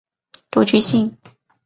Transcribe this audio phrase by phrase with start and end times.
[0.49, 1.15] 独居性。